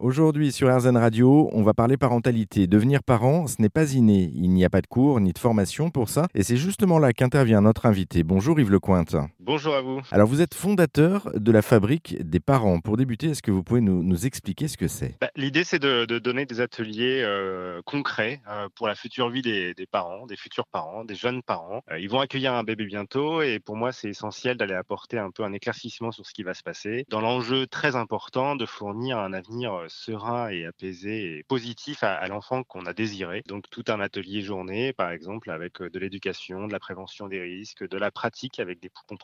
Aujourd'hui 0.00 0.50
sur 0.50 0.76
RZN 0.76 0.96
Radio, 0.96 1.48
on 1.52 1.62
va 1.62 1.72
parler 1.72 1.96
parentalité. 1.96 2.66
Devenir 2.66 3.04
parent, 3.04 3.46
ce 3.46 3.62
n'est 3.62 3.68
pas 3.68 3.92
inné. 3.92 4.28
Il 4.34 4.50
n'y 4.50 4.64
a 4.64 4.68
pas 4.68 4.80
de 4.80 4.88
cours 4.88 5.20
ni 5.20 5.32
de 5.32 5.38
formation 5.38 5.90
pour 5.90 6.08
ça. 6.08 6.26
Et 6.34 6.42
c'est 6.42 6.56
justement 6.56 6.98
là 6.98 7.12
qu'intervient 7.12 7.60
notre 7.60 7.86
invité. 7.86 8.24
Bonjour 8.24 8.58
Yves 8.58 8.72
Lecointe. 8.72 9.14
Bonjour 9.46 9.74
à 9.74 9.82
vous. 9.82 10.00
Alors 10.10 10.26
vous 10.26 10.40
êtes 10.40 10.54
fondateur 10.54 11.30
de 11.34 11.52
la 11.52 11.60
Fabrique 11.60 12.16
des 12.26 12.40
parents. 12.40 12.80
Pour 12.80 12.96
débuter, 12.96 13.26
est-ce 13.26 13.42
que 13.42 13.50
vous 13.50 13.62
pouvez 13.62 13.82
nous, 13.82 14.24
expliquer 14.24 14.68
ce 14.68 14.78
que 14.78 14.88
c'est? 14.88 15.18
Bah, 15.20 15.28
L'idée 15.36 15.64
c'est 15.64 15.78
de, 15.78 16.06
donner 16.18 16.46
des 16.46 16.62
ateliers 16.62 17.20
euh, 17.22 17.82
concrets 17.84 18.40
euh, 18.48 18.70
pour 18.74 18.88
la 18.88 18.94
future 18.94 19.28
vie 19.28 19.42
des, 19.42 19.74
parents, 19.90 20.24
des 20.24 20.36
futurs 20.36 20.66
parents, 20.66 21.04
des 21.04 21.14
jeunes 21.14 21.42
parents. 21.42 21.82
Euh, 21.90 21.98
ils 21.98 22.08
vont 22.08 22.20
accueillir 22.20 22.54
un 22.54 22.64
bébé 22.64 22.86
bientôt 22.86 23.42
et 23.42 23.58
pour 23.58 23.76
moi 23.76 23.92
c'est 23.92 24.08
essentiel 24.08 24.56
d'aller 24.56 24.72
apporter 24.72 25.18
un 25.18 25.30
peu 25.30 25.44
un 25.44 25.52
éclaircissement 25.52 26.10
sur 26.10 26.24
ce 26.24 26.32
qui 26.32 26.42
va 26.42 26.54
se 26.54 26.62
passer. 26.62 27.04
Dans 27.10 27.20
l'enjeu 27.20 27.66
très 27.66 27.96
important 27.96 28.56
de 28.56 28.64
fournir 28.64 29.18
un 29.18 29.34
avenir 29.34 29.78
serein 29.88 30.48
et 30.48 30.64
apaisé 30.64 31.36
et 31.36 31.42
positif 31.42 32.02
à, 32.02 32.26
l'enfant 32.28 32.62
qu'on 32.62 32.86
a 32.86 32.94
désiré. 32.94 33.42
Donc 33.46 33.68
tout 33.68 33.84
un 33.88 34.00
atelier 34.00 34.40
journée, 34.40 34.94
par 34.94 35.10
exemple, 35.10 35.50
avec 35.50 35.82
euh, 35.82 35.90
de 35.90 35.98
l'éducation, 35.98 36.66
de 36.66 36.72
la 36.72 36.78
prévention 36.78 37.28
des 37.28 37.40
risques, 37.40 37.86
de 37.86 37.98
la 37.98 38.10
pratique 38.10 38.58
avec 38.58 38.80
des 38.80 38.88
poupons 38.88 39.18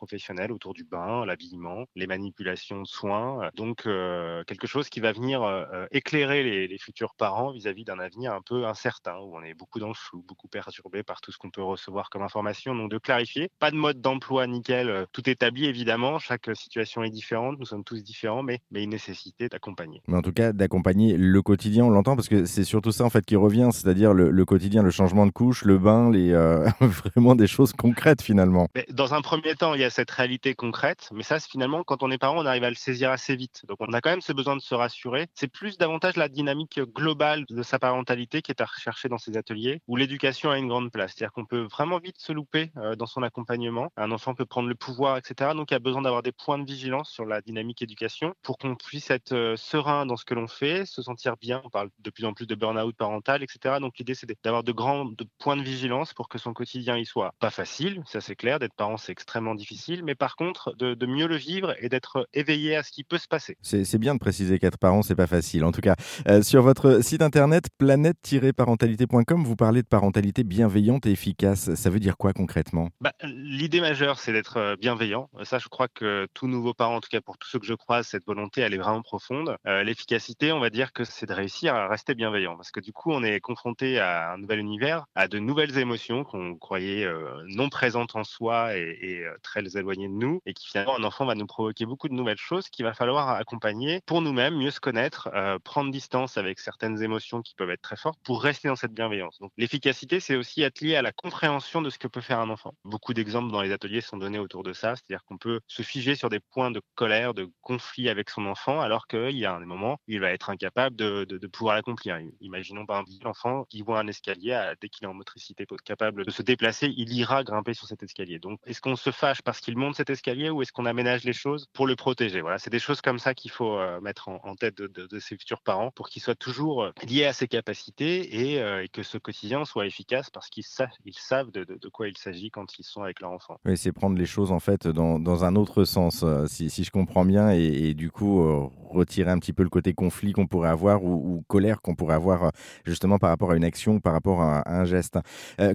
autour 0.51 0.75
du 0.75 0.85
bain, 0.85 1.25
l'habillement, 1.25 1.85
les 1.97 2.07
manipulations 2.07 2.83
de 2.83 2.87
soins. 2.87 3.51
Donc 3.55 3.87
euh, 3.87 4.43
quelque 4.45 4.67
chose 4.67 4.89
qui 4.89 5.01
va 5.01 5.13
venir 5.13 5.43
euh, 5.43 5.87
éclairer 5.91 6.43
les, 6.43 6.79
futurs 6.79 7.15
parents 7.15 7.53
vis-à-vis 7.53 7.85
d'un 7.85 7.99
avenir 7.99 8.33
un 8.33 8.41
peu 8.41 8.67
incertain, 8.67 9.19
où 9.19 9.37
on 9.37 9.43
est 9.43 9.55
beaucoup 9.55 9.81
dans 9.81 9.89
le 9.89 9.95
flou, 9.95 10.25
beaucoup 10.27 10.49
perturbé 10.49 11.03
par 11.03 11.21
tout 11.21 11.31
ce 11.31 11.37
qu'on 11.37 11.51
peut 11.51 11.63
recevoir 11.63 12.09
comme 12.09 12.23
information. 12.23 12.75
Donc 12.75 12.91
de 12.91 12.99
clarifier, 12.99 13.51
pas 13.59 13.71
de 13.71 13.77
mode 13.77 14.01
d'emploi 14.01 14.47
nickel, 14.47 15.07
tout 15.13 15.29
établi 15.29 15.67
évidemment, 15.67 16.19
chaque 16.19 16.49
situation 16.55 17.03
est 17.03 17.11
différente, 17.11 17.59
nous 17.59 17.67
sommes 17.67 17.85
tous 17.85 18.03
différents, 18.03 18.43
mais, 18.43 18.61
mais 18.71 18.83
une 18.83 18.91
nécessité 18.91 19.49
d'accompagner. 19.49 20.01
Mais 20.09 20.17
en 20.17 20.23
tout 20.23 20.33
cas, 20.33 20.53
d'accompagner 20.53 21.17
le 21.17 21.43
quotidien, 21.43 21.85
on 21.85 21.91
l'entend 21.91 22.17
parce 22.17 22.29
que 22.29 22.47
c'est 22.47 22.65
surtout 22.65 22.93
ça 22.93 23.05
en 23.05 23.11
fait 23.11 23.25
qui 23.27 23.37
revient, 23.37 23.69
c'est-à-dire 23.73 24.15
le, 24.15 24.45
quotidien, 24.45 24.83
le 24.83 24.91
changement 24.91 25.27
de 25.27 25.33
couche, 25.33 25.65
le 25.65 25.79
bain, 25.79 26.11
les 26.11 26.33
euh, 26.33 26.67
vraiment 26.81 27.35
des 27.35 27.47
choses 27.47 27.73
concrètes 27.73 28.23
finalement. 28.23 28.69
dans 28.91 29.13
un 29.13 29.21
premier 29.21 29.55
temps, 29.55 29.75
il 29.75 29.81
y 29.81 29.85
a 29.85 29.91
cette 29.91 30.00
réalité 30.09 30.55
concrète, 30.55 31.09
mais 31.13 31.25
ça, 31.25 31.41
finalement, 31.41 31.83
quand 31.83 32.05
on 32.05 32.11
est 32.13 32.19
parent, 32.19 32.39
on 32.39 32.47
arrive 32.47 32.63
à 32.63 32.71
le 32.71 32.77
saisir 32.77 33.11
assez 33.11 33.35
vite. 33.35 33.65
Donc, 33.67 33.79
on 33.81 33.93
a 33.93 34.01
quand 34.01 34.11
même 34.11 34.21
ce 34.21 34.33
besoin 34.33 34.55
de 34.55 34.63
se 34.63 34.75
rassurer. 34.75 35.27
C'est 35.35 35.49
plus 35.49 35.77
davantage 35.77 36.17
la 36.17 36.29
dynamique 36.29 36.81
globale 36.81 37.45
de 37.51 37.63
sa 37.63 37.79
parentalité 37.79 38.41
qui 38.41 38.53
est 38.53 38.63
à 38.63 38.67
rechercher 38.67 39.09
dans 39.09 39.19
ces 39.19 39.37
ateliers, 39.37 39.83
où 39.89 39.97
l'éducation 39.97 40.51
a 40.51 40.59
une 40.59 40.69
grande 40.69 40.93
place. 40.93 41.15
C'est-à-dire 41.17 41.33
qu'on 41.33 41.45
peut 41.45 41.67
vraiment 41.71 41.99
vite 41.99 42.19
se 42.19 42.33
louper 42.33 42.71
euh, 42.77 42.95
dans 42.95 43.07
son 43.07 43.23
accompagnement. 43.25 43.93
Un 43.97 44.13
enfant 44.13 44.35
peut 44.35 44.47
prendre 44.47 44.69
le 44.69 44.77
pouvoir, 44.77 45.19
etc. 45.19 45.51
Donc, 45.55 45.73
il 45.73 45.75
y 45.75 45.77
a 45.77 45.81
besoin 45.81 46.03
d'avoir 46.03 46.23
des 46.23 46.33
points 46.33 46.59
de 46.59 46.65
vigilance 46.65 47.11
sur 47.11 47.25
la 47.25 47.41
dynamique 47.43 47.83
éducation 47.83 48.33
pour 48.43 48.59
qu'on 48.59 48.77
puisse 48.77 49.11
être 49.11 49.33
euh, 49.33 49.57
serein 49.57 50.07
dans 50.07 50.17
ce 50.17 50.25
que 50.25 50.35
l'on 50.35 50.47
fait 50.47 50.87
se 50.87 51.03
sentir 51.03 51.37
bien. 51.37 51.61
On 51.65 51.71
parle 51.71 51.91
de 51.99 52.11
plus 52.11 52.25
en 52.25 52.33
plus 52.33 52.47
de 52.47 52.55
burn-out 52.55 52.95
parental, 52.97 53.43
etc. 53.43 53.77
Donc 53.81 53.99
l'idée, 53.99 54.15
c'est 54.15 54.31
d'avoir 54.45 54.63
de 54.63 54.73
grands 54.73 55.11
points 55.39 55.57
de 55.57 55.63
vigilance 55.63 56.15
pour 56.15 56.29
que 56.29 56.39
son 56.39 56.53
quotidien 56.53 56.97
y 56.97 57.05
soit 57.05 57.33
pas 57.39 57.51
facile, 57.51 58.03
ça 58.07 58.21
c'est 58.21 58.37
clair. 58.37 58.59
D'être 58.59 58.75
parent, 58.75 58.97
c'est 58.97 59.13
extrêmement 59.13 59.55
difficile, 59.55 59.90
mais 60.05 60.15
par 60.15 60.37
contre, 60.37 60.75
de, 60.77 61.07
mieux 61.07 61.27
le 61.27 61.37
vivre 61.37 61.75
et 61.81 61.89
d'être 61.89 62.29
éveillé 62.33 62.77
à 62.77 62.83
ce 62.83 62.93
qui 62.93 63.05
peut 63.05 63.19
se 63.19 63.27
passer. 63.29 63.57
C'est 63.63 63.99
bien 63.99 64.15
de 64.15 64.21
préciser 64.21 64.59
qu'être 64.59 64.79
parent, 64.79 65.03
c'est 65.03 65.17
pas 65.17 65.27
facile. 65.27 65.65
En 65.65 65.73
tout 65.73 65.81
cas, 65.81 65.97
euh, 66.29 66.43
sur 66.43 66.63
votre 66.63 67.03
site 67.03 67.23
internet 67.23 67.65
planète-parentalité.com, 67.79 69.45
vous 69.45 69.57
parlez 69.57 69.83
de 69.83 69.89
parentalité 69.89 70.45
bienveillante 70.45 71.07
et 71.07 71.11
efficace. 71.11 71.75
Ça 71.75 71.91
veut 71.91 72.01
dire 72.01 72.17
quoi 72.17 72.33
concrètement? 72.33 72.91
Bah, 73.01 73.13
L'idée 73.23 73.81
majeure, 73.81 74.19
c'est 74.19 74.33
d'être 74.33 74.57
euh, 74.57 74.77
bienveillant. 74.77 75.29
Ça, 75.43 75.59
je 75.59 75.69
crois 75.69 75.89
que 75.89 76.29
tout 76.35 76.47
nouveau 76.47 76.75
parent, 76.75 76.97
en 76.97 77.01
tout 77.01 77.09
cas 77.11 77.21
pour 77.21 77.39
tous 77.39 77.49
ceux 77.49 77.59
que 77.59 77.67
je 77.67 77.75
croise, 77.75 78.07
cette 78.07 78.27
volonté, 78.27 78.61
elle 78.61 78.75
est 78.75 78.79
vraiment 78.79 79.03
profonde. 79.03 79.57
Euh, 79.67 79.83
l'efficacité, 79.83 80.53
on 80.53 80.61
va 80.61 80.71
dire 80.71 80.93
que 80.93 81.05
c'est 81.05 81.27
de 81.27 81.35
réussir 81.35 81.75
à 81.75 81.89
rester 81.89 82.15
bienveillant. 82.15 82.57
Parce 82.57 82.71
que 82.71 82.81
du 82.81 82.93
coup, 82.93 83.13
on 83.13 83.23
est 83.23 83.41
confronté 83.41 83.99
à 83.99 84.33
un 84.33 84.39
nouvel 84.39 84.61
univers, 84.61 85.07
à 85.15 85.29
de 85.29 85.39
nouvelles 85.39 85.79
émotions 85.79 86.25
qu'on 86.25 86.57
croyait 86.57 87.05
euh, 87.05 87.43
non 87.47 87.69
présentes 87.69 88.17
en 88.17 88.25
soi 88.25 88.77
et, 88.77 89.23
euh, 89.25 89.35
très 89.43 89.63
éloignées 89.81 90.09
de 90.09 90.15
nous. 90.15 90.41
Et 90.47 90.55
qui 90.55 90.67
finalement, 90.67 90.97
un 90.97 91.05
enfant 91.05 91.27
va 91.27 91.35
nous 91.35 91.47
provoquer 91.47 91.87
beaucoup 91.87 92.09
de 92.09 92.15
nouvelles 92.15 92.39
choses 92.39 92.69
qu'il 92.69 92.85
va 92.85 92.95
falloir 92.95 93.31
accompagner 93.31 94.01
pour 94.07 94.23
nous-mêmes, 94.23 94.57
mieux 94.57 94.71
se 94.71 94.81
connaître, 94.81 95.29
euh, 95.35 95.59
prendre 95.59 95.91
distance 95.91 96.37
avec 96.37 96.59
certaines 96.59 97.03
émotions 97.03 97.43
qui 97.43 97.55
peuvent 97.55 97.71
être 97.71 97.83
très 97.83 97.97
fortes 97.97 98.19
pour 98.23 98.43
rester 98.43 98.69
dans 98.69 98.77
cette 98.77 98.93
bienveillance. 98.93 99.39
Donc 99.41 99.53
l'efficacité, 99.57 100.21
c'est 100.21 100.37
aussi 100.37 100.63
être 100.63 100.81
lié 100.81 100.97
à 100.97 101.03
la 101.03 101.13
compréhension 101.13 101.83
de 101.83 101.91
ce 101.91 101.99
que 101.99 102.09
peut 102.09 102.21
faire 102.21 102.41
un 102.41 102.51
enfant. 102.51 102.75
Beaucoup 102.85 103.15
d'exemples 103.15 103.51
dans 103.51 103.63
les 103.63 103.73
ateliers 103.73 104.01
sont 104.01 104.17
donnés 104.17 104.39
autour 104.39 104.63
de 104.63 104.73
ça, 104.73 104.95
c'est-à-dire 104.97 105.25
qu'on 105.25 105.39
peut 105.39 105.61
se 105.67 105.83
figer 105.83 106.15
sur 106.15 106.29
des 106.29 106.41
points 106.41 106.71
de 106.71 106.81
colère, 106.95 107.35
de 107.35 107.51
conflit 107.63 108.09
avec 108.09 108.31
son 108.31 108.47
enfant, 108.47 108.81
alors 108.81 109.07
qu'il 109.07 109.37
y 109.37 109.45
a 109.45 109.55
un 109.55 109.65
moment, 109.65 109.99
il 110.07 110.21
va 110.21 110.31
être 110.31 110.51
incapable 110.51 110.97
de, 110.97 111.25
de, 111.25 111.47
pouvoir 111.47 111.75
l'accomplir. 111.75 112.19
Imaginons 112.41 112.87
par 112.87 113.01
exemple 113.01 113.25
l'enfant 113.25 113.65
qui 113.69 113.83
voit 113.83 114.01
un 114.01 114.07
escalier, 114.07 114.73
dès 114.81 114.89
qu'il 114.89 115.05
est 115.05 115.09
en 115.09 115.15
motricité 115.15 115.67
capable 115.85 116.25
de 116.25 116.31
se 116.31 116.43
déplacer, 116.43 116.93
il 116.97 117.13
ira 117.13 117.45
grimper 117.45 117.75
sur 117.75 117.87
cet 117.87 118.03
escalier. 118.03 118.39
Donc, 118.39 118.61
est-ce 118.67 118.81
qu'on 118.81 118.97
se 118.97 119.11
fâche 119.11 119.43
parce 119.43 119.61
qu'il 119.61 119.70
monte 119.77 119.97
cet 119.97 120.11
escalier 120.11 120.51
ou 120.51 120.63
est-ce 120.63 120.73
qu'on 120.73 120.87
aménage 120.87 121.25
les 121.25 121.33
choses 121.33 121.69
pour 121.73 121.87
le 121.87 121.97
protéger? 121.97 122.41
Voilà, 122.41 122.59
c'est 122.59 122.71
des 122.71 122.79
choses 122.79 123.01
comme 123.01 123.19
ça 123.19 123.35
qu'il 123.35 123.51
faut 123.51 123.77
euh, 123.79 124.01
mettre 124.01 124.29
en, 124.29 124.55
tête 124.55 124.77
de, 124.79 125.19
ses 125.19 125.37
futurs 125.37 125.63
parents 125.63 125.91
pour 125.91 126.09
qu'ils 126.09 126.23
soient 126.23 126.35
toujours 126.35 126.83
euh, 126.83 126.91
liés 127.07 127.25
à 127.25 127.33
ses 127.33 127.49
capacités 127.49 128.59
euh, 128.61 128.83
et, 128.83 128.89
que 128.89 129.03
ce 129.03 129.19
quotidien 129.19 129.65
soit 129.65 129.87
efficace 129.87 130.31
parce 130.31 130.49
qu'ils 130.49 130.65
savent, 130.65 131.51
de, 131.53 131.89
quoi 131.89 132.09
il 132.09 132.17
s'agit 132.17 132.51
quand 132.51 132.79
ils 132.79 132.85
sont 132.85 133.03
avec 133.03 133.21
leur 133.21 133.31
enfant. 133.31 133.59
Oui, 133.65 133.77
c'est 133.77 133.93
prendre 133.93 134.17
les 134.17 134.27
choses 134.27 134.53
en 134.53 134.61
fait 134.61 134.87
dans, 134.87 135.45
un 135.45 135.57
autre 135.57 135.85
sens, 135.85 136.25
si, 136.47 136.69
je 136.69 136.91
comprends 136.91 137.25
bien, 137.25 137.51
et, 137.51 137.95
du 137.95 138.11
coup 138.11 138.71
retirer 138.91 139.31
un 139.31 139.39
petit 139.39 139.53
peu 139.53 139.63
le 139.63 139.69
côté 139.69 139.95
conflit 139.95 140.33
qu'on 140.33 140.47
pourrait 140.47 140.69
avoir 140.69 141.03
ou, 141.05 141.45
colère 141.49 141.81
qu'on 141.81 141.95
pourrait 141.95 142.15
avoir 142.15 142.51
justement 142.85 143.19
par 143.19 143.31
rapport 143.31 143.53
à 143.53 143.57
une 143.57 143.65
action, 143.65 144.01
par 144.01 144.13
rapport 144.13 144.43
à, 144.43 144.69
un 144.71 144.85
geste. 144.85 145.19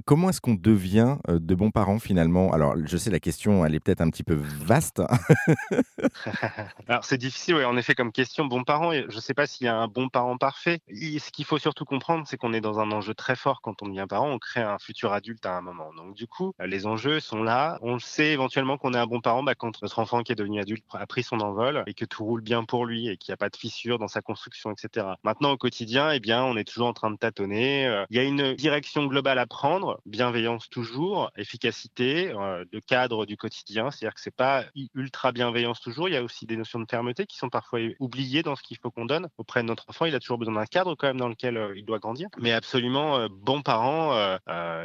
Comment 0.05 0.29
est-ce 0.29 0.41
qu'on 0.41 0.55
devient 0.55 1.17
de 1.27 1.55
bons 1.55 1.71
parents 1.71 1.99
finalement? 1.99 2.51
Alors, 2.53 2.75
je 2.85 2.97
sais, 2.97 3.09
la 3.09 3.19
question, 3.19 3.65
elle 3.65 3.74
peut-être 3.79 4.01
un 4.01 4.09
petit 4.09 4.23
peu 4.23 4.35
vaste. 4.35 5.01
Alors, 6.87 7.03
c'est 7.05 7.17
difficile, 7.17 7.55
oui, 7.55 7.65
en 7.65 7.77
effet, 7.77 7.95
comme 7.95 8.11
question. 8.11 8.45
Bon 8.45 8.63
parent, 8.63 8.91
je 8.93 9.15
ne 9.15 9.21
sais 9.21 9.33
pas 9.33 9.47
s'il 9.47 9.65
y 9.65 9.67
a 9.67 9.75
un 9.75 9.87
bon 9.87 10.09
parent 10.09 10.37
parfait. 10.37 10.79
Ce 10.89 11.31
qu'il 11.31 11.45
faut 11.45 11.57
surtout 11.57 11.85
comprendre, 11.85 12.25
c'est 12.27 12.37
qu'on 12.37 12.53
est 12.53 12.61
dans 12.61 12.79
un 12.79 12.91
enjeu 12.91 13.13
très 13.13 13.35
fort 13.35 13.61
quand 13.61 13.81
on 13.81 13.87
devient 13.87 14.05
parent. 14.07 14.29
On 14.29 14.39
crée 14.39 14.61
un 14.61 14.79
futur 14.79 15.13
adulte 15.13 15.45
à 15.45 15.57
un 15.57 15.61
moment. 15.61 15.93
Donc, 15.93 16.15
du 16.15 16.27
coup, 16.27 16.53
les 16.63 16.85
enjeux 16.85 17.19
sont 17.19 17.43
là. 17.43 17.79
On 17.81 17.99
sait 17.99 18.31
éventuellement 18.31 18.77
qu'on 18.77 18.93
est 18.93 18.97
un 18.97 19.07
bon 19.07 19.21
parent 19.21 19.43
bah, 19.43 19.55
quand 19.55 19.81
notre 19.81 19.99
enfant 19.99 20.23
qui 20.23 20.31
est 20.31 20.35
devenu 20.35 20.59
adulte 20.59 20.83
a 20.93 21.05
pris 21.07 21.23
son 21.23 21.39
envol 21.39 21.83
et 21.87 21.93
que 21.93 22.05
tout 22.05 22.23
roule 22.23 22.41
bien 22.41 22.63
pour 22.63 22.85
lui 22.85 23.09
et 23.09 23.17
qu'il 23.17 23.31
n'y 23.31 23.33
a 23.33 23.37
pas 23.37 23.49
de 23.49 23.55
fissure 23.55 23.99
dans 23.99 24.07
sa 24.07 24.21
construction, 24.21 24.71
etc. 24.71 25.07
Maintenant, 25.23 25.51
au 25.51 25.57
quotidien, 25.57 26.11
eh 26.11 26.19
bien, 26.19 26.43
on 26.43 26.57
est 26.57 26.63
toujours 26.63 26.87
en 26.87 26.93
train 26.93 27.11
de 27.11 27.17
tâtonner. 27.17 27.87
Euh, 27.87 28.05
il 28.09 28.17
y 28.17 28.19
a 28.19 28.23
une 28.23 28.53
direction 28.53 29.05
globale 29.05 29.39
à 29.39 29.45
prendre, 29.45 29.99
bienveillance 30.05 30.69
toujours, 30.69 31.31
efficacité, 31.37 32.31
euh, 32.33 32.65
de 32.71 32.79
cadre 32.79 33.25
du 33.25 33.37
quotidien. 33.37 33.64
C'est-à-dire 33.73 34.13
que 34.13 34.21
c'est 34.21 34.35
pas 34.35 34.65
ultra 34.93 35.31
bienveillance 35.31 35.79
toujours. 35.79 36.09
Il 36.09 36.13
y 36.13 36.17
a 36.17 36.23
aussi 36.23 36.45
des 36.45 36.57
notions 36.57 36.79
de 36.79 36.85
fermeté 36.89 37.25
qui 37.25 37.37
sont 37.37 37.49
parfois 37.49 37.79
oubliées 37.99 38.43
dans 38.43 38.55
ce 38.55 38.63
qu'il 38.63 38.77
faut 38.77 38.91
qu'on 38.91 39.05
donne 39.05 39.27
auprès 39.37 39.61
de 39.61 39.67
notre 39.67 39.85
enfant. 39.89 40.05
Il 40.05 40.15
a 40.15 40.19
toujours 40.19 40.37
besoin 40.37 40.55
d'un 40.55 40.65
cadre 40.65 40.95
quand 40.95 41.07
même 41.07 41.19
dans 41.19 41.29
lequel 41.29 41.57
euh, 41.57 41.73
il 41.75 41.85
doit 41.85 41.99
grandir. 41.99 42.29
Mais 42.39 42.51
absolument, 42.51 43.27
bon 43.29 43.61
parent, 43.61 44.37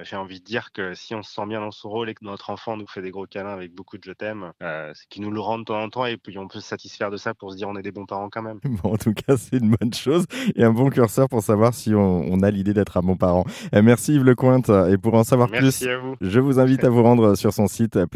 j'ai 0.03 0.17
envie 0.17 0.41
de 0.41 0.45
dire 0.45 0.73
que 0.73 0.95
si 0.95 1.15
on 1.15 1.23
se 1.23 1.33
sent 1.33 1.47
bien 1.47 1.61
dans 1.61 1.71
son 1.71 1.89
rôle 1.89 2.11
et 2.11 2.15
que 2.15 2.25
notre 2.25 2.51
enfant 2.51 2.77
nous 2.77 2.87
fait 2.87 3.03
des 3.03 3.11
gros 3.11 3.27
câlins 3.27 3.53
avec 3.53 3.75
beaucoup 3.75 3.99
de 3.99 4.05
je 4.05 4.13
t'aime, 4.13 4.53
c'est 4.61 5.09
qu'il 5.09 5.23
nous 5.23 5.31
le 5.31 5.41
rend 5.41 5.59
de 5.59 5.65
temps 5.65 5.81
en 5.81 5.89
temps 5.89 6.07
et 6.07 6.17
puis 6.17 6.37
on 6.39 6.49
peut 6.49 6.61
se 6.61 6.67
satisfaire 6.67 7.11
de 7.11 7.17
ça 7.17 7.35
pour 7.35 7.53
se 7.53 7.57
dire 7.57 7.69
on 7.69 7.77
est 7.77 7.83
des 7.83 7.93
bons 7.93 8.07
parents 8.07 8.29
quand 8.31 8.43
même. 8.43 8.61
Bon, 8.83 8.95
en 8.95 8.97
tout 8.97 9.13
cas, 9.13 9.37
c'est 9.37 9.59
une 9.59 9.75
bonne 9.79 9.93
chose 9.93 10.25
et 10.55 10.65
un 10.65 10.73
bon 10.73 10.89
curseur 10.89 11.29
pour 11.29 11.43
savoir 11.43 11.75
si 11.75 11.93
on, 11.95 12.43
a 12.43 12.51
l'idée 12.51 12.73
d'être 12.73 12.97
un 12.97 13.03
bon 13.03 13.17
parent. 13.17 13.45
Euh, 13.75 13.83
merci 13.83 14.15
Yves 14.15 14.25
Lecointe. 14.25 14.71
Et 14.71 14.97
pour 14.97 15.15
en 15.15 15.25
savoir 15.25 15.51
plus, 15.51 15.85
je 16.21 16.41
vous 16.41 16.59
invite 16.59 16.85
à 16.85 16.89
vous 16.89 17.03
rendre 17.03 17.35
sur 17.35 17.53
son 17.53 17.67
site 17.67 18.07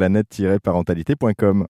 planète-parentalité.com. 0.61 1.63